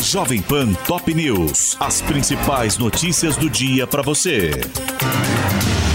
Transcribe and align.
Jovem 0.00 0.40
Pan 0.40 0.72
Top 0.86 1.12
News. 1.12 1.76
As 1.80 2.00
principais 2.00 2.78
notícias 2.78 3.36
do 3.36 3.50
dia 3.50 3.84
para 3.84 4.00
você. 4.00 4.52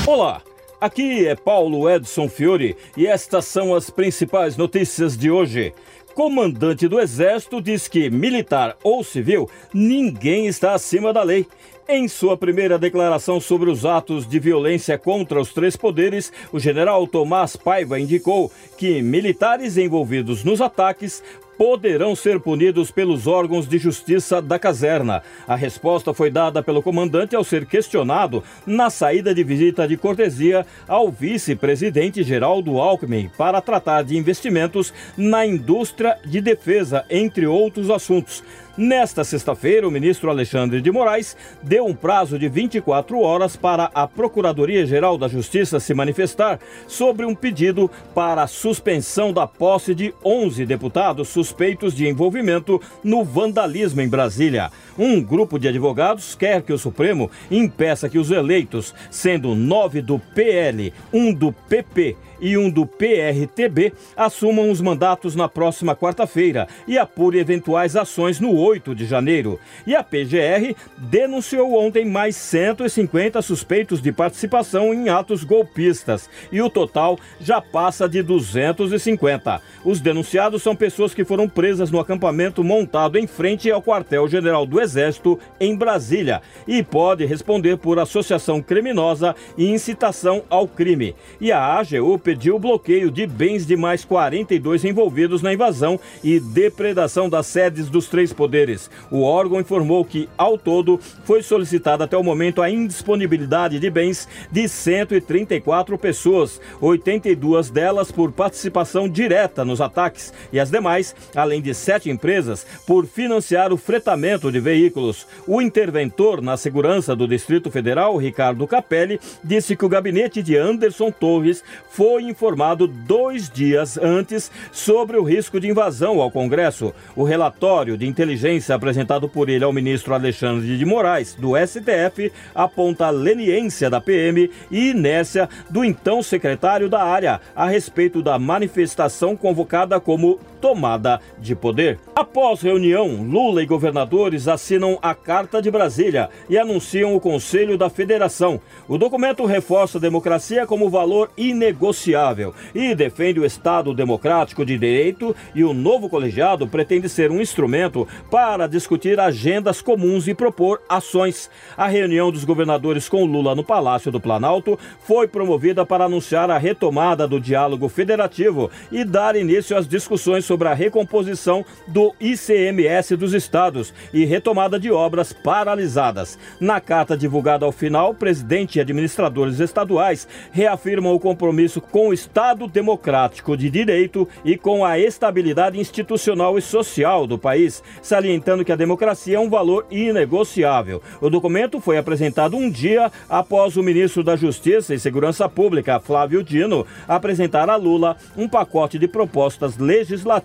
Olá, 0.06 0.42
aqui 0.80 1.26
é 1.26 1.36
Paulo 1.36 1.90
Edson 1.90 2.28
Fiore 2.28 2.76
e 2.98 3.08
estas 3.08 3.46
são 3.46 3.74
as 3.74 3.90
principais 3.90 4.58
notícias 4.58 5.18
de 5.18 5.32
hoje. 5.32 5.74
Comandante 6.14 6.88
do 6.88 7.00
Exército 7.00 7.62
diz 7.62 7.88
que, 7.88 8.10
militar 8.10 8.76
ou 8.84 9.04
civil, 9.04 9.50
ninguém 9.74 10.48
está 10.48 10.74
acima 10.74 11.14
da 11.14 11.24
lei. 11.24 11.48
Em 11.88 12.08
sua 12.08 12.38
primeira 12.38 12.78
declaração 12.78 13.42
sobre 13.42 13.70
os 13.70 13.86
atos 13.86 14.28
de 14.28 14.40
violência 14.40 14.98
contra 14.98 15.40
os 15.42 15.54
três 15.54 15.76
poderes, 15.76 16.32
o 16.52 16.60
general 16.60 17.08
Tomás 17.08 17.56
Paiva 17.56 18.00
indicou 18.00 18.52
que 18.78 19.02
militares 19.02 19.76
envolvidos 19.76 20.44
nos 20.44 20.62
ataques 20.62 21.24
poderão 21.58 22.16
ser 22.16 22.40
punidos 22.40 22.92
pelos 22.92 23.28
órgãos 23.28 23.68
de 23.68 23.78
justiça 23.78 24.42
da 24.42 24.58
caserna. 24.58 25.22
A 25.48 25.56
resposta 25.56 26.14
foi 26.14 26.30
dada 26.30 26.62
pelo 26.62 26.82
comandante 26.82 27.36
ao 27.36 27.44
ser 27.44 27.66
questionado 27.66 28.44
na 28.66 28.90
saída 28.90 29.34
de 29.34 29.44
visita 29.44 29.88
de 29.88 29.98
cortesia 29.98 30.66
ao 30.88 31.12
vice-presidente 31.12 32.24
Geraldo 32.24 32.80
Alckmin 32.80 33.30
para 33.38 33.62
tratar 33.62 34.04
de 34.04 34.18
investimentos 34.18 34.94
na 35.18 35.46
indústria 35.46 36.18
de 36.26 36.42
defesa, 36.42 37.06
entre 37.10 37.46
outros 37.46 37.90
assuntos. 37.90 38.44
Nesta 38.76 39.24
sexta-feira, 39.24 39.88
o 39.88 39.92
ministro 39.92 40.32
Alexandre 40.32 40.82
de 40.82 40.92
Moraes 40.92 41.38
deu 41.62 41.86
um 41.86 41.94
prazo 41.94 42.40
de 42.40 42.50
24 42.50 43.20
horas 43.20 43.56
para 43.56 43.92
a 43.94 44.08
Procuradoria-Geral 44.08 45.16
da 45.16 45.28
Justiça 45.28 45.80
se 45.80 45.94
manifestar 45.94 46.60
sobre 46.88 47.24
um 47.24 47.36
pedido 47.36 47.90
para 48.16 48.42
a 48.42 48.48
suspensão 48.48 49.32
da 49.32 49.46
posse 49.46 49.94
de 49.94 50.12
11 50.26 50.66
deputados 50.66 51.30
suspeitos 51.44 51.94
de 51.94 52.08
envolvimento 52.08 52.82
no 53.04 53.22
vandalismo 53.22 54.00
em 54.00 54.08
Brasília. 54.08 54.72
Um 54.98 55.22
grupo 55.22 55.60
de 55.60 55.68
advogados 55.68 56.36
quer 56.36 56.62
que 56.62 56.72
o 56.72 56.78
Supremo 56.78 57.30
impeça 57.52 58.08
que 58.08 58.18
os 58.18 58.32
eleitos, 58.32 58.96
sendo 59.12 59.54
nove 59.54 60.02
do 60.02 60.18
PL, 60.18 60.94
um 61.12 61.34
do 61.34 61.52
PP 61.52 62.16
e 62.44 62.58
um 62.58 62.70
do 62.70 62.86
PRTB 62.86 63.94
assumam 64.18 64.70
os 64.70 64.82
mandatos 64.82 65.34
na 65.34 65.48
próxima 65.48 65.96
quarta-feira 65.96 66.68
e 66.86 66.98
apure 66.98 67.40
eventuais 67.40 67.96
ações 67.96 68.40
no 68.40 68.54
8 68.54 68.94
de 68.94 69.06
janeiro. 69.06 69.58
E 69.88 69.96
a 69.96 70.04
PGR 70.04 70.76
denunciou 70.98 71.74
ontem 71.74 72.06
mais 72.06 72.36
150 72.36 73.42
suspeitos 73.42 74.02
de 74.02 74.12
participação 74.12 74.94
em 74.94 75.08
atos 75.08 75.46
golpistas 75.46 76.30
e 76.52 76.62
o 76.62 76.70
total 76.70 77.18
já 77.40 77.62
passa 77.62 78.10
de 78.10 78.22
250. 78.22 79.62
Os 79.86 80.02
denunciados 80.02 80.62
são 80.62 80.76
pessoas 80.76 81.14
que 81.14 81.24
foram 81.24 81.48
presas 81.48 81.90
no 81.90 82.00
acampamento 82.00 82.62
montado 82.62 83.18
em 83.18 83.26
frente 83.26 83.72
ao 83.72 83.82
quartel-general 83.82 84.66
do 84.66 84.82
Exército 84.82 85.40
em 85.62 85.78
Brasília 85.78 86.42
e 86.68 86.84
pode 86.84 87.24
responder 87.26 87.78
por 87.78 88.00
associação 88.00 88.62
criminosa 88.62 89.34
e 89.58 89.70
incitação 89.70 90.44
ao 90.50 90.68
crime. 90.68 91.16
E 91.40 91.50
a 91.50 91.80
AGU 91.80 92.20
pediu 92.20 92.33
o 92.52 92.60
bloqueio 92.60 93.10
de 93.10 93.26
bens 93.26 93.66
de 93.66 93.76
mais 93.76 94.06
42 94.06 94.86
envolvidos 94.86 95.42
na 95.42 95.54
invasão 95.54 96.00
e 96.24 96.40
depredação 96.40 97.30
das 97.30 97.48
sedes 97.48 97.90
dos 97.90 98.08
três 98.08 98.32
poderes. 98.32 98.90
O 99.10 99.24
órgão 99.24 99.60
informou 99.60 100.04
que, 100.04 100.30
ao 100.38 100.58
todo, 100.58 101.00
foi 101.24 101.42
solicitada 101.42 102.04
até 102.04 102.18
o 102.18 102.24
momento 102.24 102.62
a 102.62 102.70
indisponibilidade 102.70 103.80
de 103.80 103.90
bens 103.90 104.28
de 104.52 104.68
134 104.68 105.98
pessoas, 105.98 106.60
82 106.82 107.70
delas 107.70 108.12
por 108.12 108.32
participação 108.32 109.08
direta 109.08 109.64
nos 109.64 109.82
ataques 109.82 110.34
e 110.52 110.60
as 110.60 110.70
demais, 110.70 111.16
além 111.36 111.62
de 111.62 111.74
sete 111.74 112.10
empresas, 112.10 112.66
por 112.86 113.06
financiar 113.06 113.72
o 113.72 113.78
fretamento 113.78 114.52
de 114.52 114.60
veículos. 114.60 115.28
O 115.48 115.62
interventor 115.62 116.42
na 116.42 116.58
segurança 116.58 117.16
do 117.16 117.28
Distrito 117.28 117.70
Federal, 117.72 118.18
Ricardo 118.18 118.68
Capelli, 118.68 119.20
disse 119.44 119.76
que 119.76 119.86
o 119.86 119.90
gabinete 119.90 120.42
de 120.42 120.56
Anderson 120.56 121.12
Torres 121.12 121.64
foi 121.90 122.23
foi 122.24 122.30
informado 122.30 122.88
dois 122.88 123.50
dias 123.50 123.98
antes 123.98 124.50
sobre 124.72 125.18
o 125.18 125.24
risco 125.24 125.60
de 125.60 125.68
invasão 125.68 126.22
ao 126.22 126.32
Congresso. 126.32 126.94
O 127.16 127.24
relatório 127.24 127.98
de 127.98 128.08
inteligência 128.08 128.76
apresentado 128.76 129.28
por 129.28 129.50
ele 129.50 129.64
ao 129.64 129.74
ministro 129.74 130.14
Alexandre 130.14 130.78
de 130.78 130.86
Moraes, 130.86 131.36
do 131.36 131.54
STF, 131.58 132.32
aponta 132.56 133.08
a 133.08 133.10
leniência 133.10 133.90
da 133.90 134.00
PM 134.00 134.50
e 134.72 134.92
inércia 134.92 135.50
do 135.70 135.84
então 135.84 136.24
secretário 136.24 136.88
da 136.88 137.04
área 137.04 137.42
a 137.56 137.68
respeito 137.68 138.22
da 138.22 138.40
manifestação 138.40 139.36
convocada 139.36 140.00
como 140.00 140.40
tomada 140.64 141.20
de 141.38 141.58
poder. 141.58 142.00
Após 142.16 142.62
reunião, 142.62 143.22
Lula 143.22 143.62
e 143.62 143.66
governadores 143.66 144.48
assinam 144.48 144.98
a 145.02 145.14
Carta 145.14 145.62
de 145.62 145.70
Brasília 145.70 146.30
e 146.50 146.58
anunciam 146.58 147.14
o 147.14 147.20
Conselho 147.20 147.78
da 147.78 147.90
Federação. 147.90 148.62
O 148.88 148.98
documento 148.98 149.44
reforça 149.44 149.98
a 149.98 150.02
democracia 150.02 150.66
como 150.66 150.90
valor 150.90 151.30
inegociável 151.36 152.54
e 152.74 152.96
defende 152.96 153.42
o 153.42 153.46
Estado 153.46 153.94
democrático 153.94 154.66
de 154.66 154.78
direito 154.78 155.36
e 155.54 155.66
o 155.66 155.74
novo 155.74 156.08
colegiado 156.08 156.66
pretende 156.66 157.10
ser 157.10 157.30
um 157.30 157.42
instrumento 157.42 158.08
para 158.32 158.66
discutir 158.66 159.20
agendas 159.20 159.82
comuns 159.82 160.30
e 160.30 160.34
propor 160.34 160.82
ações. 160.88 161.50
A 161.76 161.88
reunião 161.88 162.32
dos 162.32 162.46
governadores 162.46 163.10
com 163.10 163.26
Lula 163.26 163.54
no 163.54 163.66
Palácio 163.66 164.14
do 164.14 164.22
Planalto 164.22 164.80
foi 165.02 165.28
promovida 165.28 165.86
para 165.86 166.06
anunciar 166.06 166.50
a 166.50 166.58
retomada 166.58 167.28
do 167.28 167.38
diálogo 167.38 167.90
federativo 167.90 168.72
e 168.90 169.04
dar 169.04 169.36
início 169.36 169.76
às 169.76 169.86
discussões 169.86 170.46
sobre 170.46 170.53
a 170.72 170.74
recomposição 170.74 171.66
do 171.88 172.14
ICMS 172.20 173.16
dos 173.16 173.34
estados 173.34 173.94
e 174.14 174.26
retomada 174.26 174.80
de 174.80 174.92
obras 174.92 175.34
paralisadas. 175.34 176.38
Na 176.60 176.80
carta 176.80 177.18
divulgada 177.18 177.66
ao 177.66 177.72
final, 177.72 178.14
presidente 178.14 178.78
e 178.78 178.82
administradores 178.82 179.60
estaduais 179.60 180.28
reafirmam 180.52 181.14
o 181.14 181.20
compromisso 181.20 181.82
com 181.82 182.10
o 182.10 182.14
Estado 182.14 182.68
democrático 182.68 183.58
de 183.58 183.70
direito 183.70 184.28
e 184.46 184.58
com 184.58 184.86
a 184.86 185.00
estabilidade 185.00 185.80
institucional 185.80 186.58
e 186.58 186.62
social 186.62 187.26
do 187.26 187.38
país, 187.38 187.82
salientando 188.02 188.64
que 188.64 188.72
a 188.72 188.76
democracia 188.78 189.38
é 189.38 189.40
um 189.40 189.50
valor 189.50 189.86
inegociável. 189.90 191.02
O 191.20 191.30
documento 191.30 191.80
foi 191.80 191.98
apresentado 191.98 192.56
um 192.56 192.70
dia 192.70 193.12
após 193.30 193.78
o 193.78 193.84
ministro 193.84 194.24
da 194.24 194.36
Justiça 194.36 194.94
e 194.94 195.00
Segurança 195.00 195.48
Pública, 195.50 196.00
Flávio 196.00 196.44
Dino, 196.44 196.86
apresentar 197.08 197.70
a 197.70 197.76
Lula 197.76 198.18
um 198.38 198.48
pacote 198.48 199.00
de 199.00 199.08
propostas 199.08 199.78
legislativas 199.78 200.43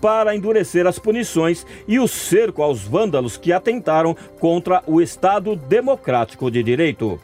para 0.00 0.34
endurecer 0.34 0.86
as 0.86 0.98
punições 0.98 1.66
e 1.86 1.98
o 1.98 2.06
cerco 2.06 2.62
aos 2.62 2.82
vândalos 2.82 3.36
que 3.36 3.52
atentaram 3.52 4.16
contra 4.38 4.82
o 4.86 5.00
Estado 5.00 5.56
Democrático 5.56 6.50
de 6.50 6.62
Direito. 6.62 7.20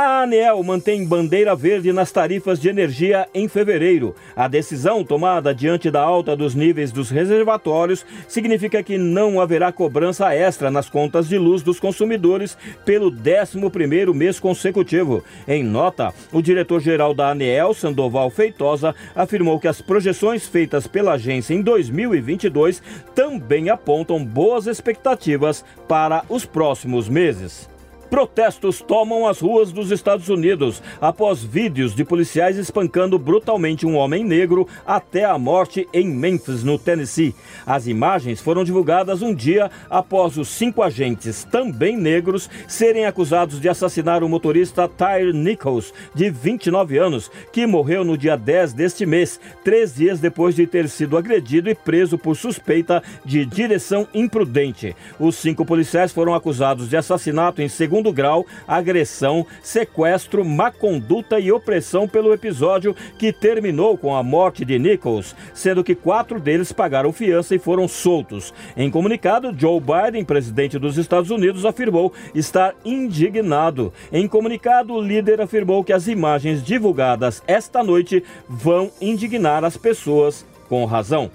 A 0.00 0.22
ANEEL 0.22 0.62
mantém 0.62 1.04
bandeira 1.04 1.56
verde 1.56 1.92
nas 1.92 2.12
tarifas 2.12 2.60
de 2.60 2.68
energia 2.68 3.26
em 3.34 3.48
fevereiro. 3.48 4.14
A 4.36 4.46
decisão 4.46 5.02
tomada 5.02 5.52
diante 5.52 5.90
da 5.90 6.00
alta 6.00 6.36
dos 6.36 6.54
níveis 6.54 6.92
dos 6.92 7.10
reservatórios 7.10 8.06
significa 8.28 8.80
que 8.80 8.96
não 8.96 9.40
haverá 9.40 9.72
cobrança 9.72 10.32
extra 10.32 10.70
nas 10.70 10.88
contas 10.88 11.28
de 11.28 11.36
luz 11.36 11.62
dos 11.62 11.80
consumidores 11.80 12.56
pelo 12.84 13.10
11º 13.10 14.14
mês 14.14 14.38
consecutivo. 14.38 15.24
Em 15.48 15.64
nota, 15.64 16.14
o 16.30 16.40
diretor-geral 16.40 17.12
da 17.12 17.30
ANEEL, 17.30 17.74
Sandoval 17.74 18.30
Feitosa, 18.30 18.94
afirmou 19.16 19.58
que 19.58 19.66
as 19.66 19.82
projeções 19.82 20.46
feitas 20.46 20.86
pela 20.86 21.14
agência 21.14 21.54
em 21.54 21.60
2022 21.60 22.80
também 23.16 23.68
apontam 23.68 24.24
boas 24.24 24.68
expectativas 24.68 25.64
para 25.88 26.22
os 26.28 26.46
próximos 26.46 27.08
meses. 27.08 27.68
Protestos 28.10 28.80
tomam 28.80 29.26
as 29.26 29.38
ruas 29.38 29.70
dos 29.70 29.90
Estados 29.90 30.30
Unidos 30.30 30.82
após 30.98 31.44
vídeos 31.44 31.94
de 31.94 32.04
policiais 32.04 32.56
espancando 32.56 33.18
brutalmente 33.18 33.86
um 33.86 33.96
homem 33.96 34.24
negro 34.24 34.66
até 34.86 35.24
a 35.24 35.38
morte 35.38 35.86
em 35.92 36.08
Memphis, 36.08 36.64
no 36.64 36.78
Tennessee. 36.78 37.34
As 37.66 37.86
imagens 37.86 38.40
foram 38.40 38.64
divulgadas 38.64 39.20
um 39.20 39.34
dia 39.34 39.70
após 39.90 40.38
os 40.38 40.48
cinco 40.48 40.82
agentes, 40.82 41.44
também 41.44 41.98
negros, 41.98 42.48
serem 42.66 43.04
acusados 43.04 43.60
de 43.60 43.68
assassinar 43.68 44.24
o 44.24 44.28
motorista 44.28 44.88
Tyre 44.88 45.34
Nichols, 45.34 45.92
de 46.14 46.30
29 46.30 46.96
anos, 46.96 47.30
que 47.52 47.66
morreu 47.66 48.04
no 48.04 48.16
dia 48.16 48.36
10 48.36 48.72
deste 48.72 49.04
mês, 49.04 49.38
três 49.62 49.94
dias 49.94 50.18
depois 50.18 50.54
de 50.54 50.66
ter 50.66 50.88
sido 50.88 51.16
agredido 51.16 51.68
e 51.68 51.74
preso 51.74 52.16
por 52.16 52.36
suspeita 52.36 53.02
de 53.24 53.44
direção 53.44 54.08
imprudente. 54.14 54.96
Os 55.20 55.34
cinco 55.36 55.64
policiais 55.64 56.10
foram 56.10 56.34
acusados 56.34 56.88
de 56.88 56.96
assassinato 56.96 57.60
em 57.60 57.68
segundo 57.68 57.97
segundo 57.98 58.12
grau, 58.12 58.46
agressão, 58.66 59.44
sequestro, 59.60 60.44
má 60.44 60.70
conduta 60.70 61.40
e 61.40 61.50
opressão 61.50 62.06
pelo 62.06 62.32
episódio 62.32 62.94
que 63.18 63.32
terminou 63.32 63.98
com 63.98 64.14
a 64.14 64.22
morte 64.22 64.64
de 64.64 64.78
Nichols, 64.78 65.34
sendo 65.52 65.82
que 65.82 65.96
quatro 65.96 66.38
deles 66.38 66.70
pagaram 66.70 67.12
fiança 67.12 67.56
e 67.56 67.58
foram 67.58 67.88
soltos. 67.88 68.54
Em 68.76 68.88
comunicado, 68.88 69.52
Joe 69.56 69.80
Biden, 69.80 70.24
presidente 70.24 70.78
dos 70.78 70.96
Estados 70.96 71.30
Unidos, 71.30 71.64
afirmou 71.64 72.12
estar 72.36 72.72
indignado. 72.84 73.92
Em 74.12 74.28
comunicado, 74.28 74.94
o 74.94 75.02
líder 75.02 75.40
afirmou 75.40 75.82
que 75.82 75.92
as 75.92 76.06
imagens 76.06 76.62
divulgadas 76.62 77.42
esta 77.48 77.82
noite 77.82 78.22
vão 78.48 78.92
indignar 79.00 79.64
as 79.64 79.76
pessoas 79.76 80.46
com 80.68 80.84
razão. 80.84 81.28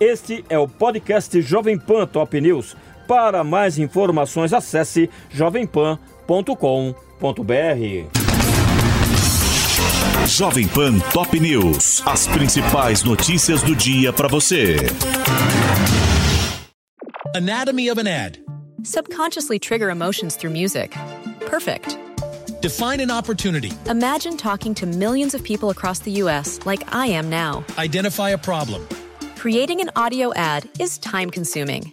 Este 0.00 0.44
é 0.48 0.58
o 0.58 0.66
podcast 0.66 1.40
Jovem 1.40 1.78
Pan 1.78 2.04
Top 2.04 2.40
News. 2.40 2.74
Para 3.10 3.42
mais 3.42 3.76
informações, 3.76 4.52
acesse 4.52 5.10
jovempan.com.br. 5.30 5.98
Jovem 10.28 10.68
Pan 10.68 10.96
Top 11.12 11.40
News. 11.40 12.06
As 12.06 12.28
principais 12.28 13.02
notícias 13.02 13.64
do 13.64 13.74
dia 13.74 14.12
para 14.12 14.28
você. 14.28 14.76
Anatomy 17.34 17.90
of 17.90 17.98
an 17.98 18.06
ad. 18.06 18.38
Subconsciously 18.84 19.58
trigger 19.58 19.90
emotions 19.90 20.36
through 20.36 20.52
music. 20.52 20.96
Perfect. 21.46 21.98
Define 22.62 23.00
an 23.00 23.10
opportunity. 23.10 23.72
Imagine 23.90 24.36
talking 24.36 24.72
to 24.74 24.86
millions 24.86 25.34
of 25.34 25.42
people 25.42 25.70
across 25.70 25.98
the 25.98 26.12
U.S. 26.22 26.60
like 26.64 26.84
I 26.94 27.08
am 27.08 27.28
now. 27.28 27.64
Identify 27.76 28.30
a 28.30 28.38
problem. 28.38 28.86
Creating 29.34 29.80
an 29.80 29.90
audio 29.96 30.32
ad 30.34 30.68
is 30.78 30.96
time 30.98 31.28
consuming. 31.30 31.92